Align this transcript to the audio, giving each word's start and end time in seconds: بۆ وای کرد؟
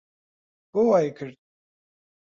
بۆ 0.71 0.79
وای 0.87 1.07
کرد؟ 1.17 1.35